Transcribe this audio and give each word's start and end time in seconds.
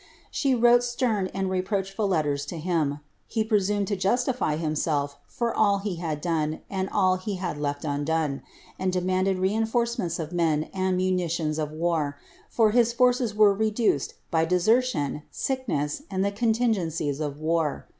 She 0.31 0.55
wrou 0.55 0.81
stern 0.81 1.27
and 1.27 1.47
reproachful 1.47 2.07
letters 2.07 2.51
(o 2.51 2.55
him. 2.57 3.01
He 3.27 3.43
presumed 3.43 3.85
to 3.89 3.95
justify 3.95 4.57
hinueir 4.57 5.13
for 5.27 5.55
all 5.55 5.77
he 5.77 5.97
had 5.97 6.21
done 6.21 6.61
and 6.71 6.89
all 6.89 7.17
he 7.17 7.35
had 7.35 7.57
]e(t 7.59 7.83
undone, 7.83 8.41
and 8.79 8.91
demanded 8.91 9.37
reinfon* 9.37 9.97
menls 9.99 10.19
of 10.19 10.31
men 10.33 10.71
and 10.73 10.97
munitions 10.97 11.59
of 11.59 11.71
war, 11.71 12.17
for 12.49 12.71
hia 12.71 12.85
forces 12.85 13.35
were 13.35 13.53
reduced 13.53 14.15
hT 14.33 14.49
desertion, 14.49 15.21
sickness, 15.29 16.01
and 16.09 16.25
ihe 16.25 16.33
contingencies 16.35 17.19
of 17.19 17.37
war. 17.39 17.85